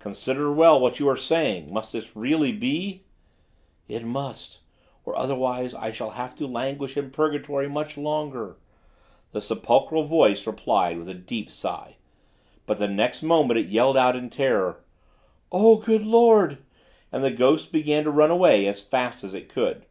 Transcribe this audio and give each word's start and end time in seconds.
"Consider 0.00 0.52
well 0.52 0.80
what 0.80 0.98
you 0.98 1.08
are 1.08 1.16
saying; 1.16 1.72
must 1.72 1.92
this 1.92 2.16
really 2.16 2.50
be?" 2.50 3.04
"It 3.86 4.04
must, 4.04 4.58
or 5.04 5.14
otherwise 5.14 5.74
I 5.74 5.92
shall 5.92 6.10
have 6.10 6.34
to 6.38 6.46
languish 6.48 6.96
in 6.96 7.12
purgatory 7.12 7.68
much 7.68 7.96
longer," 7.96 8.56
the 9.30 9.40
sepulchral 9.40 10.02
voice 10.08 10.44
replied 10.44 10.98
with 10.98 11.08
a 11.08 11.14
deep 11.14 11.52
sigh; 11.52 11.94
but 12.66 12.78
the 12.78 12.88
next 12.88 13.22
moment 13.22 13.60
it 13.60 13.66
yelled 13.66 13.96
out 13.96 14.16
in 14.16 14.28
terror: 14.28 14.82
"Oh! 15.52 15.76
Good 15.76 16.04
Lord!" 16.04 16.58
and 17.12 17.22
the 17.22 17.30
ghost 17.30 17.70
began 17.70 18.02
to 18.02 18.10
run 18.10 18.32
away 18.32 18.66
as 18.66 18.82
fast 18.82 19.22
as 19.22 19.34
it 19.34 19.48
could. 19.48 19.86